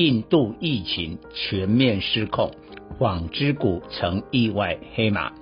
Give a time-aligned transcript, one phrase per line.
[0.00, 2.52] 印度疫情全面失控，
[2.98, 5.34] 纺织股成意外黑马。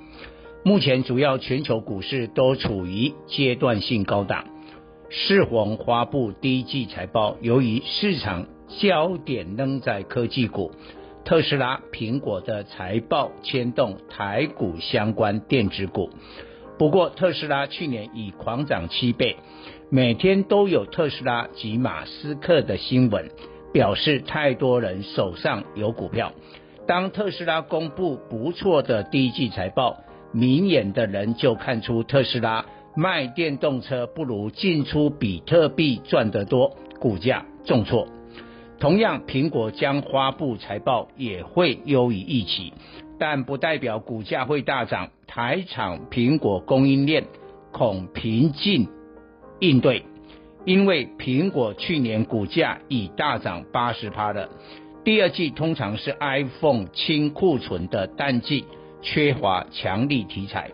[0.64, 4.46] 目前主要全球股市都处于阶段性高档。
[5.10, 8.48] 世宏发布第一季财报，由于市场
[8.80, 10.72] 焦点仍在科技股，
[11.24, 16.10] 特斯拉、苹果的财报牵动台股相关电子股。
[16.76, 19.36] 不过，特斯拉去年已狂涨七倍。
[19.88, 23.30] 每天都有特斯拉及马斯克的新闻，
[23.72, 26.32] 表示太多人手上有股票。
[26.86, 29.98] 当特斯拉公布不错的第一季财报，
[30.32, 32.64] 明眼的人就看出特斯拉
[32.96, 38.08] 卖电动车不如进出比特币赚得多，股价重挫。
[38.78, 42.72] 同样，苹果将发布财报也会优于预期，
[43.18, 45.10] 但不代表股价会大涨。
[45.26, 47.24] 台厂苹果供应链
[47.70, 48.88] 恐平静。
[49.60, 50.04] 应对，
[50.68, 54.50] 因为苹果去年股价已大涨八十趴了。
[55.02, 58.66] 第二季通常是 iPhone 清库存的淡季，
[59.00, 60.70] 缺乏强力题材。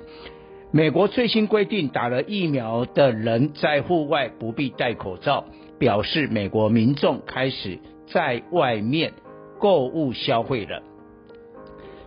[0.72, 5.44] 美国最新规定，打了疫苗的人在户外不必戴口罩，
[5.78, 7.78] 表示美国民众开始
[8.08, 9.12] 在外面
[9.60, 10.82] 购物消费了。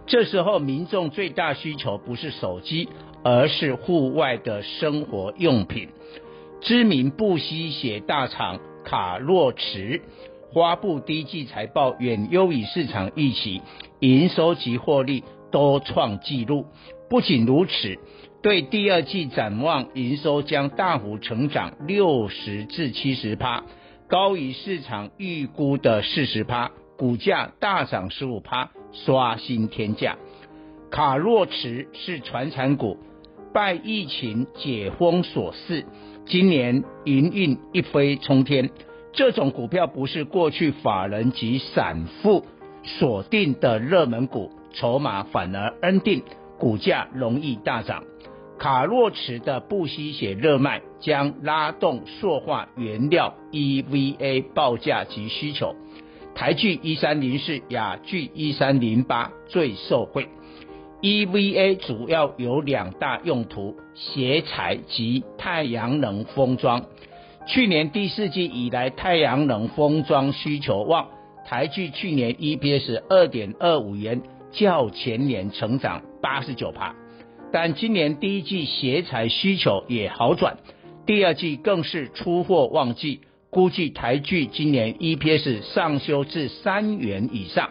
[0.06, 2.90] 这时候，民众最大需求不是手机，
[3.24, 5.88] 而是户外的生活用品。
[6.62, 10.02] 知名布吸血大厂卡洛驰
[10.54, 13.62] 发布第一季财报远优于市场预期，
[14.00, 16.66] 营收及获利都创纪录。
[17.10, 17.98] 不仅如此，
[18.42, 23.64] 对第二季展望，营收将大幅成长六十至七十趴，
[24.08, 30.18] 高于市场预估的四十趴，股价大涨十五趴，刷新天价。
[30.90, 32.98] 卡洛驰是传产股，
[33.54, 35.86] 拜疫情解封所赐。
[36.26, 38.70] 今年营运一飞冲天，
[39.14, 42.46] 这种股票不是过去法人及散户
[42.84, 46.24] 锁定的热门股，筹码反而安定，
[46.58, 48.04] 股价容易大涨。
[48.60, 55.76] 卡洛驰的不吸血热卖将拉动塑化原料 EVA 报价及需求，
[56.34, 60.28] 台聚一三零四、亚聚一三零八最受惠。
[61.02, 66.84] EVA 主要有两大用途：鞋材及太阳能封装。
[67.46, 71.08] 去年第四季以来，太阳能封装需求旺，
[71.46, 74.22] 台聚去年 EPS 二点二五元，
[74.52, 76.96] 较前年成长八十九趴。
[77.54, 80.58] 但今年第一季鞋材需求也好转，
[81.06, 83.22] 第二季更是出货旺季，
[83.52, 87.70] 估计台聚今年 EPS 上修至三元以上。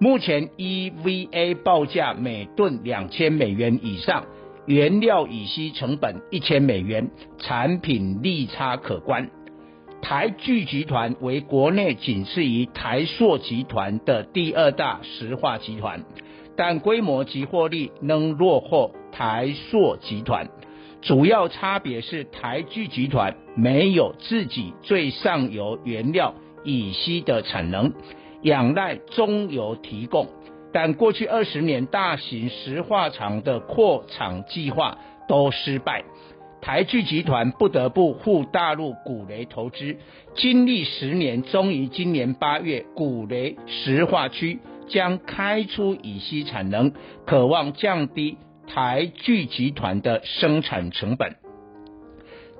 [0.00, 4.26] 目前 EVA 报价每吨两千美元以上，
[4.64, 9.28] 原料乙烯成本一千美元，产品利差可观。
[10.00, 16.04] 台聚集团为国内仅次于台塑集团的第二大石化集团，
[16.56, 20.48] 但规模及获利仍落后台塑集团。
[21.02, 27.92] 主要差别是台聚集团没有自己最上游原料乙烯的产能。
[28.42, 30.28] 仰赖中油提供，
[30.72, 36.04] 但过去二十年大型石化厂的扩厂计划都失败，
[36.60, 39.96] 台聚集团不得不赴大陆古雷投资，
[40.34, 46.92] 经历十年，终于今年八月，古雷石化区将开出乙烯产能，
[47.26, 51.34] 渴望降低台聚集团的生产成本。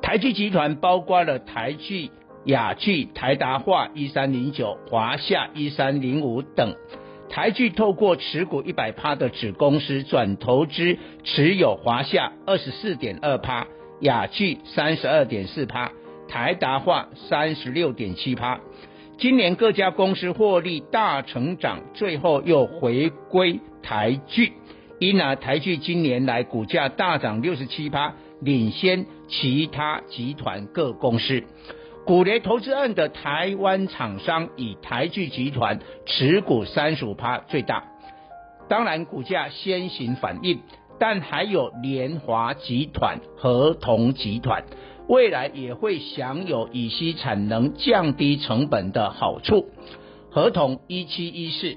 [0.03, 2.11] 台聚集团包括了台聚。
[2.49, 6.75] 雅聚、台达化一三零九、华夏一三零五等，
[7.29, 13.67] 台剧透过持股一百趴的子公司转投资持有华夏二十四点二趴、
[14.01, 15.93] 雅聚三十二点四趴、
[16.27, 18.59] 台达化三十六点七趴。
[19.19, 24.55] 今年各家公司获利大成长，最后又回归台剧，
[24.99, 31.45] 因而台剧今年来股价大涨六十七趴，领先其他集团各公司。
[32.09, 37.85] 股雷投资案的台湾厂商以台聚集团持股三十五趴最大，
[38.67, 40.61] 当然股价先行反应，
[40.99, 44.65] 但还有联华集团、合同集团，
[45.07, 49.69] 未来也会享有乙烯产能降低成本的好处。
[50.31, 51.77] 合同一七一四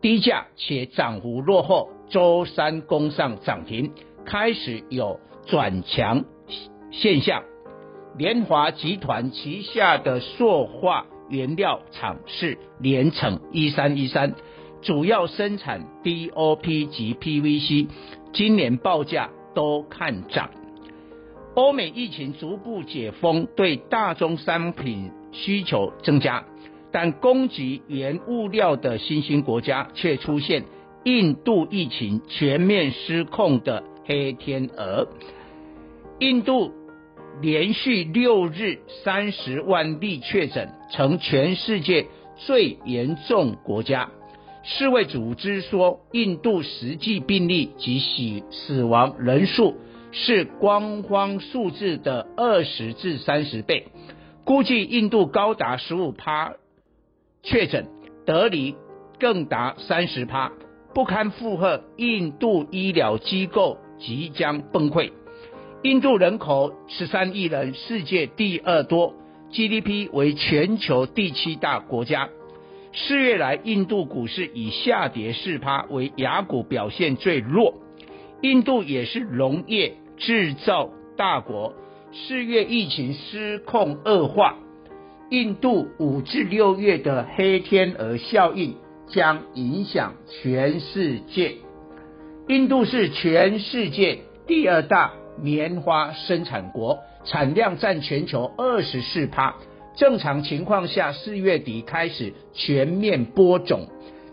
[0.00, 3.92] 低价且涨幅落后，周三攻上涨停，
[4.24, 6.24] 开始有转强
[6.90, 7.42] 现象。
[8.16, 14.34] 联华集团旗下的塑化原料厂是联成一三一三，
[14.82, 17.88] 主要生产 DOP 及 PVC，
[18.32, 20.50] 今年报价都看涨。
[21.56, 26.44] 欧美疫情逐步解封，对大宗商品需求增加，
[26.92, 30.64] 但供给原物料的新兴国家却出现
[31.02, 35.08] 印度疫情全面失控的黑天鹅。
[36.20, 36.72] 印度
[37.40, 44.10] 连续六日三十万例确诊，成全世界最严重国家。
[44.62, 49.76] 世卫组织说，印度实际病例及死死亡人数
[50.10, 53.88] 是官方数字的二十至三十倍，
[54.44, 56.54] 估计印度高达十五趴
[57.42, 57.88] 确诊，
[58.24, 58.74] 德里
[59.18, 60.50] 更达三十趴，
[60.94, 65.12] 不堪负荷，印度医疗机构即将崩溃。
[65.84, 69.12] 印度人口十三亿人，世界第二多
[69.52, 72.30] ，GDP 为全球第七大国家。
[72.94, 77.74] 四月来，印度股市以下跌四趴为雅股表现最弱。
[78.40, 80.88] 印度也是农业制造
[81.18, 81.74] 大国，
[82.14, 84.56] 四月疫情失控恶化，
[85.28, 88.74] 印度五至六月的黑天鹅效应
[89.08, 91.56] 将影响全世界。
[92.48, 99.54] 印度是全世界第二大棉花生产国，产量占全球二十四趴。
[99.96, 103.86] 正常情况下，四月底开始全面播种，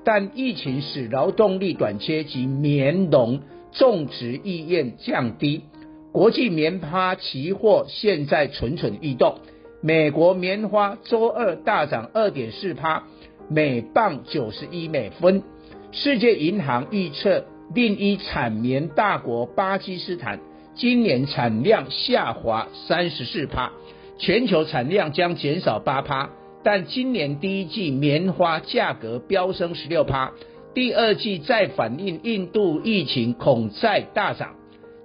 [0.03, 5.63] 但疫情使劳动力短缺及棉农种植意愿降低。
[6.11, 9.37] 国际棉花期货现在蠢蠢欲动，
[9.81, 13.03] 美国棉花周二大涨二点四趴，
[13.47, 15.43] 每磅九十一美分。
[15.91, 20.39] 世界银行预测，另一产棉大国巴基斯坦
[20.81, 23.71] 今年产量下滑三十四趴。
[24.17, 26.31] 全球产量将减少八趴，
[26.63, 30.31] 但今年第一季棉花价格飙升十六趴，
[30.73, 34.55] 第二季再反映印度疫情恐再大涨，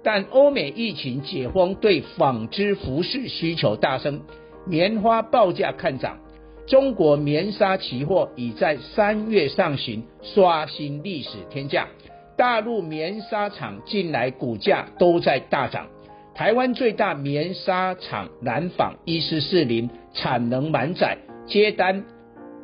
[0.03, 4.21] 但欧美疫情解封对纺织服饰需求大增，
[4.65, 6.17] 棉花报价看涨。
[6.65, 11.87] 中国棉纱期货已在三月上旬刷新历史天价，
[12.37, 15.87] 大陆棉纱厂近来股价都在大涨。
[16.35, 21.17] 台湾最大棉纱厂南纺一四四零产能满载，
[21.47, 22.05] 接单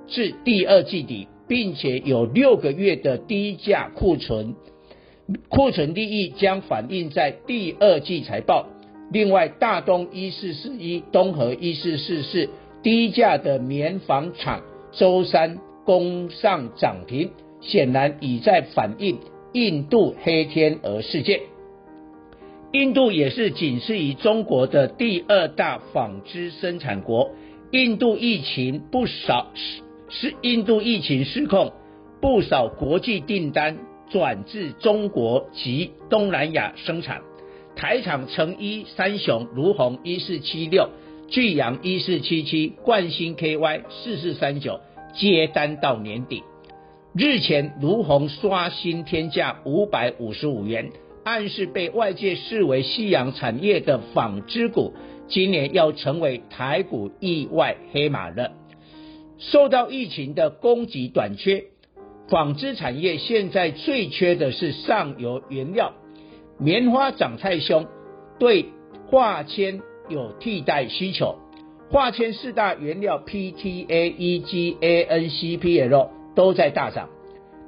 [0.05, 4.53] 至第二季底，并且有六个月的低价库存，
[5.49, 8.67] 库存利益将反映在第二季财报。
[9.11, 12.47] 另外，大东一四四一、东和一四四四
[12.83, 14.61] 低价的棉纺厂
[14.91, 19.17] 周三攻上涨停，显然已在反映
[19.53, 21.41] 印度黑天鹅事件。
[22.71, 27.31] 印度也是仅次于中国的第二大纺织生产国。
[27.71, 31.71] 印度疫情不少是是印度疫情失控，
[32.19, 33.77] 不少国际订单
[34.09, 37.21] 转至中国及东南亚生产。
[37.75, 40.89] 台厂成衣、三雄、如虹一四七六、
[41.27, 44.79] 聚阳一四七七、冠星 KY 四四三九
[45.15, 46.43] 接单到年底。
[47.15, 50.89] 日前卢鸿刷新天价五百五十五元。
[51.23, 54.93] 暗示被外界视为夕阳产业的纺织股，
[55.27, 58.53] 今年要成为台股意外黑马了。
[59.37, 61.65] 受到疫情的供给短缺，
[62.29, 65.93] 纺织产业现在最缺的是上游原料。
[66.57, 67.85] 棉花涨太凶，
[68.39, 68.65] 对
[69.07, 71.37] 化纤有替代需求。
[71.91, 77.09] 化纤四大原料 PTA、EG、AN、CPL 都在大涨。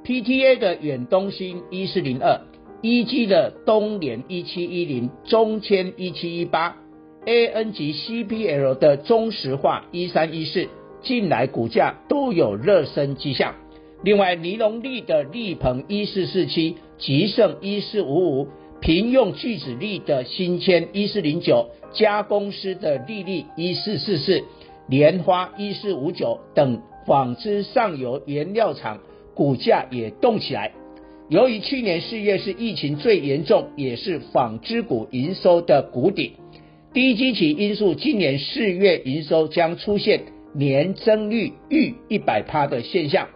[0.04, 2.40] PTA 的远东新一四零二。
[2.82, 6.76] 一 G 的东联一七一零，中签一七一八
[7.24, 10.68] ，AN 及 CPL 的中石化一三一四，
[11.00, 13.54] 近来股价都有热身迹象。
[14.04, 18.48] 另外，尼龙利的利鹏一四四七，吉盛一四五五，
[18.80, 24.44] 平用聚酯力的新签一四零九，加工师的利利一四四四，
[24.86, 29.00] 莲花一四五九等纺织上游原料厂
[29.34, 30.72] 股价也动起来。
[31.28, 36.32] 由于去年四月是疫情最严重，也是纺织股营收的谷底，
[36.92, 40.20] 低基期因素，今年四月营收将出现
[40.52, 43.28] 年增率逾一百趴的现象。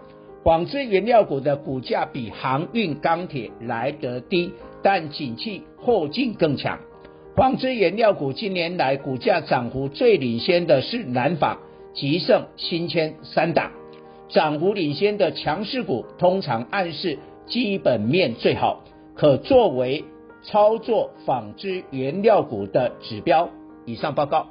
[0.43, 6.79] 纺织原料股的股价比航运、钢铁来得低，但景气后劲更强。
[7.37, 11.59] 纺织原料股近年来股价涨幅最领先的是南纺、
[11.95, 13.73] 吉盛、新签三档。
[14.29, 20.05] 涨幅领先的强势股，通常暗示基本面最好，可作为
[20.43, 23.51] 操作纺织原料股的指标。
[23.87, 24.47] 以上报告。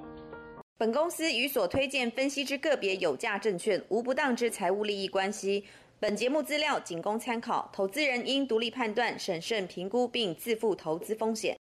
[0.77, 5.63] 本公司与所推荐分析之个别有价证券无不当之财务利益关系。
[5.99, 11.57] 本节目资料仅供参考，投资人应独立判断、审慎评估并自负投资风险。